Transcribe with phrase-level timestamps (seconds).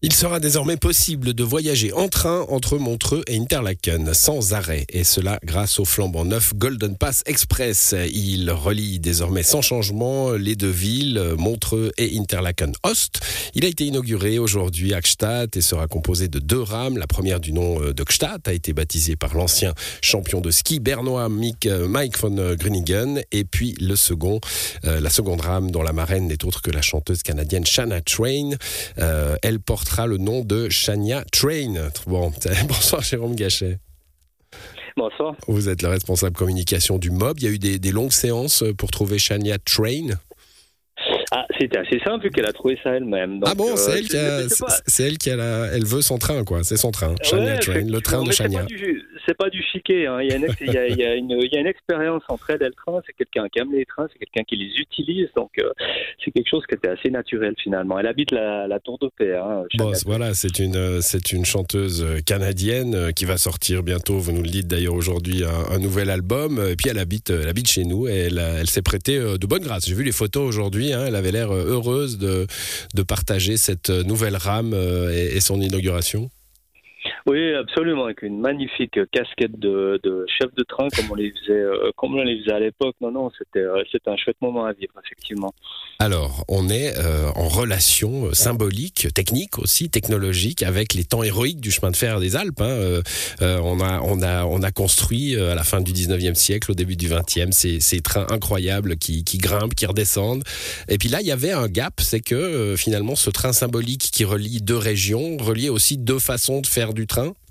[0.00, 5.02] Il sera désormais possible de voyager en train entre Montreux et Interlaken sans arrêt, et
[5.02, 7.96] cela grâce au flambant neuf Golden Pass Express.
[8.12, 13.18] Il relie désormais sans changement les deux villes, Montreux et Interlaken Ost.
[13.54, 16.96] Il a été inauguré aujourd'hui à Gstaad et sera composé de deux rames.
[16.96, 21.28] La première du nom de Gstaad a été baptisée par l'ancien champion de ski bernois
[21.28, 21.66] Mike
[22.20, 24.38] von Gruningen, et puis le second,
[24.84, 28.50] euh, la seconde rame dont la marraine n'est autre que la chanteuse canadienne Shanna Train.
[28.98, 29.34] Euh,
[30.06, 31.90] le nom de Shania Train.
[32.06, 32.32] Bon,
[32.68, 33.78] bonsoir Jérôme Gachet.
[34.96, 35.34] Bonsoir.
[35.46, 37.38] Vous êtes le responsable communication du MOB.
[37.38, 40.16] Il y a eu des, longues séances pour trouver Shania Train.
[41.30, 43.40] Ah, c'était assez simple vu qu'elle a trouvé ça elle-même.
[43.44, 44.16] Ah bon, c'est elle, qui
[44.86, 48.00] c'est elle qui a, elle veut son train quoi, c'est son train, Shania Train, le
[48.00, 48.66] train de Shania
[49.28, 50.06] c'est pas du chiquet.
[50.22, 53.00] Il, y a une, expérience entre elle et le train.
[53.06, 55.28] C'est quelqu'un qui aime les trains, c'est quelqu'un qui les utilise.
[55.36, 55.70] Donc, euh,
[56.24, 57.98] c'est quelque chose qui était assez naturel finalement.
[57.98, 59.36] Elle habite la, Tour de Paix.
[59.36, 64.32] Hein, bon, voilà, c'est une, c'est une chanteuse canadienne euh, qui va sortir bientôt, vous
[64.32, 66.60] nous le dites d'ailleurs aujourd'hui, un, nouvel album.
[66.70, 69.46] Et puis, elle habite, elle habite chez nous et elle, elle s'est prêtée euh, de
[69.46, 69.86] bonne grâce.
[69.86, 70.92] J'ai vu les photos aujourd'hui.
[70.92, 71.04] Hein.
[71.06, 72.46] elle avait l'air heureuse de,
[72.94, 74.74] de partager cette nouvelle rame
[75.12, 76.30] et son inauguration.
[77.28, 80.00] Oui, absolument, avec une magnifique casquette de,
[80.40, 82.96] chef de train comme on les faisait, euh, comme on les faisait à l'époque.
[83.02, 85.52] Non, non, c'était euh, c'était un chouette moment à vivre, effectivement.
[85.98, 91.70] Alors, on est euh, en relation symbolique, technique aussi, technologique, avec les temps héroïques du
[91.70, 92.62] chemin de fer des Alpes.
[92.62, 93.02] Hein.
[93.42, 96.96] on a on a on a construit à la fin du 19e siècle, au début
[96.96, 100.44] du 20e, ces, ces trains incroyables qui, qui grimpent, qui redescendent.
[100.88, 104.24] Et puis là, il y avait un gap, c'est que finalement, ce train symbolique qui
[104.24, 107.47] relie deux régions reliait aussi deux façons de faire du train train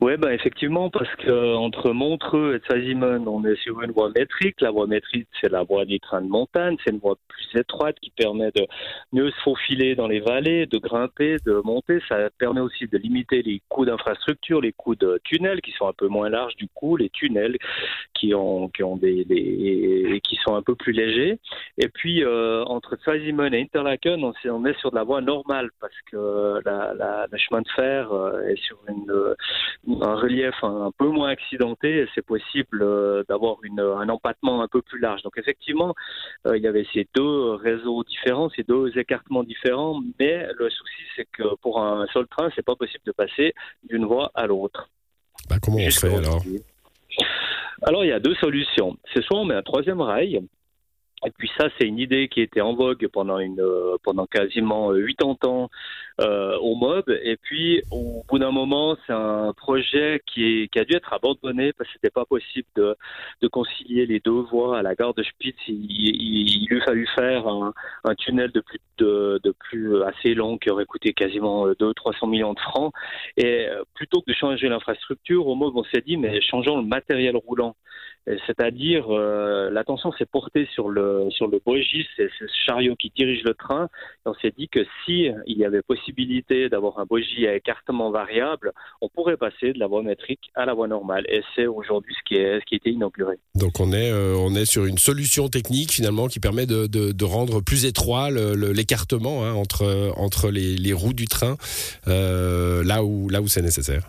[0.00, 4.60] oui, ben effectivement, parce que entre Montreux et Tsazimon, on est sur une voie métrique.
[4.60, 6.76] La voie métrique, c'est la voie des trains de montagne.
[6.84, 8.66] C'est une voie plus étroite qui permet de
[9.12, 12.00] mieux se faufiler dans les vallées, de grimper, de monter.
[12.08, 15.92] Ça permet aussi de limiter les coûts d'infrastructure, les coûts de tunnels qui sont un
[15.92, 17.56] peu moins larges du coup, les tunnels
[18.14, 21.38] qui ont qui ont des, des qui sont un peu plus légers.
[21.78, 26.00] Et puis euh, entre Tsazimon et Interlaken, on, est sur de la voie normale parce
[26.10, 29.34] que la, la, le chemin de fer euh, est sur une
[30.00, 34.98] un relief un, peu moins accidenté, c'est possible euh, d'avoir un empattement un peu plus
[34.98, 35.22] large.
[35.22, 35.94] Donc effectivement,
[36.46, 41.02] euh, il y avait ces deux réseaux différents, ces deux écartements différents, mais le souci
[41.16, 43.54] c'est que pour un seul train, c'est pas possible de passer
[43.84, 44.88] d'une voie à l'autre.
[45.48, 46.42] Bah, comment on fait alors?
[47.82, 48.96] alors, il y a deux solutions.
[49.12, 50.40] C'est soit on met un troisième rail,
[51.26, 54.92] et puis ça, c'est une idée qui était en vogue pendant une euh, pendant quasiment
[54.92, 55.70] 80 euh, ans
[56.20, 57.08] euh, au MOB.
[57.22, 61.72] Et puis, au bout d'un moment, c'est un projet qui, qui a dû être abandonné
[61.72, 62.94] parce que c'était pas possible de,
[63.40, 65.56] de concilier les deux voies à la gare de Spitz.
[65.66, 67.72] Il, il, lui fallu faire un,
[68.04, 72.60] un, tunnel de plus de, plus assez long qui aurait coûté quasiment 200-300 millions de
[72.60, 72.92] francs.
[73.36, 77.36] Et plutôt que de changer l'infrastructure, au MOB, on s'est dit mais changeons le matériel
[77.36, 77.76] roulant.
[78.46, 79.08] C'est-à-dire,
[79.70, 81.60] l'attention s'est portée sur le euh, sur le
[82.16, 83.88] c'est ce chariot qui dirige le train.
[84.24, 88.72] on s'est dit que si il y avait possibilité d'avoir un bogie à écartement variable,
[89.00, 91.24] on pourrait passer de la voie métrique à la voie normale.
[91.28, 93.36] Et c'est aujourd'hui ce qui est ce qui a été inauguré.
[93.54, 97.24] Donc on est euh, on est sur une solution technique finalement qui permet de, de,
[97.24, 101.56] rendre plus étroit l'écartement hein, entre entre les, les, roues du train
[102.06, 104.02] euh, là où là où c'est nécessaire.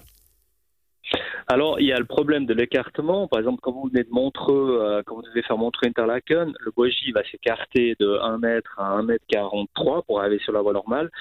[1.47, 3.27] Alors, il y a le problème de l'écartement.
[3.27, 7.11] Par exemple, quand vous venez de Montreux, euh, quand vous devez faire Montreux-Interlaken, le bogie
[7.11, 11.11] va s'écarter de 1 mètre à 1 mètre 43 pour arriver sur la voie normale.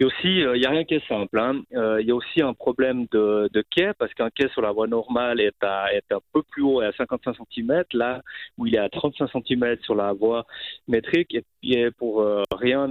[0.00, 1.38] Et aussi, euh, il n'y a rien qui est simple.
[1.38, 1.60] Hein.
[1.74, 4.72] Euh, il y a aussi un problème de, de quai, parce qu'un quai sur la
[4.72, 8.22] voie normale est, à, est un peu plus haut, à 55 cm, là
[8.56, 10.46] où il est à 35 cm sur la voie
[10.88, 11.34] métrique.
[11.34, 12.88] Et, puis, pour, rien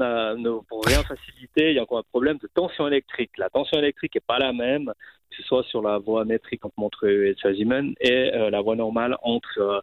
[0.67, 3.31] pour rien faciliter, il y a encore un problème de tension électrique.
[3.37, 4.91] La tension électrique n'est pas la même
[5.35, 8.75] que ce soit sur la voie métrique entre Montreux et Swaziman et euh, la voie
[8.75, 9.79] normale entre euh,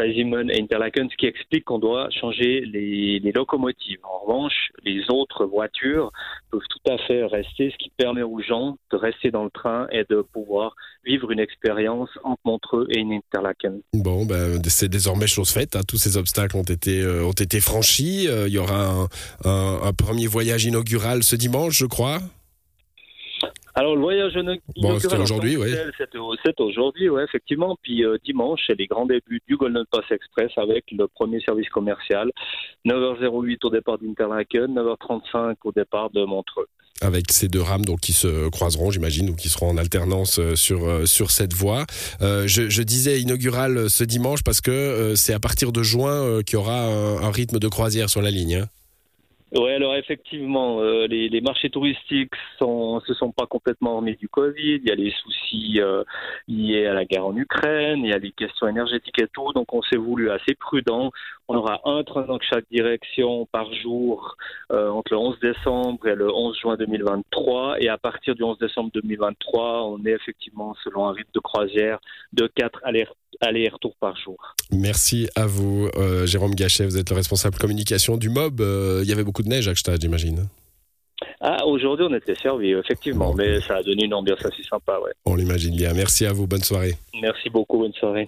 [0.00, 3.98] et Interlaken, ce qui explique qu'on doit changer les, locomotives.
[4.04, 6.12] En revanche, les autres voitures
[6.52, 9.88] peuvent tout à fait rester, ce qui permet aux gens de rester dans le train
[9.90, 13.80] et de pouvoir vivre une expérience entre Montreux et Interlaken.
[13.92, 15.74] Bon, ben, c'est désormais chose faite.
[15.74, 15.80] Hein.
[15.88, 18.28] Tous ces obstacles ont été, euh, ont été franchis.
[18.28, 19.08] il y aura
[19.44, 22.20] un premier voyage inaugural ce dimanche, je crois.
[23.78, 24.32] Alors le voyage
[24.82, 25.72] Bon, c'était aujourd'hui, oui.
[26.44, 27.76] C'est aujourd'hui, oui, effectivement.
[27.80, 31.68] Puis euh, dimanche, c'est les grands débuts du Golden Pass Express avec le premier service
[31.68, 32.32] commercial.
[32.84, 36.66] 9h08 au départ d'Interlaken, 9h35 au départ de Montreux
[37.00, 40.56] avec ces deux rames donc qui se croiseront, j'imagine, ou qui seront en alternance euh,
[40.56, 41.86] sur euh, sur cette voie.
[42.22, 46.54] Euh, je, je, disais inaugural ce dimanche parce que c'est à partir de juin qu'il
[46.54, 48.56] y aura un, un, rythme de croisière sur la ligne.
[48.56, 48.66] Hein.
[49.56, 54.80] Oui, alors effectivement, euh, les, marchés touristiques sont, se sont pas complètement remis du Covid.
[54.82, 56.04] Il y a les soucis euh,
[56.48, 59.54] liés à la guerre en Ukraine, il y a les questions énergétiques et tout.
[59.54, 61.12] Donc on s'est voulu assez prudent.
[61.48, 64.36] On aura un train dans chaque direction par jour
[64.70, 67.80] euh, entre le 11 décembre et le 11 juin 2023.
[67.80, 72.00] Et à partir du 11 décembre 2023, on est effectivement selon un rythme de croisière
[72.34, 73.08] de 4 allers
[73.40, 74.36] aller-retour par jour.
[74.72, 75.88] Merci à vous,
[76.24, 76.86] Jérôme Gachet.
[76.86, 78.60] Vous êtes le responsable communication du MOB.
[79.02, 80.48] Il y avait beaucoup de neige à Gstad, j'imagine.
[81.40, 85.12] Ah, aujourd'hui, on était servi, effectivement, mais ça a donné une ambiance assez sympa, ouais.
[85.24, 85.92] On l'imagine bien.
[85.94, 86.46] Merci à vous.
[86.46, 86.94] Bonne soirée.
[87.22, 87.78] Merci beaucoup.
[87.78, 88.26] Bonne soirée.